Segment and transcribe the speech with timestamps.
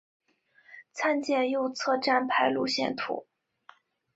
[0.93, 3.27] 参见右侧站牌路线图。